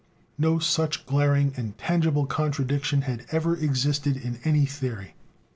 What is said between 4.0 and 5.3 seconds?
in any theory.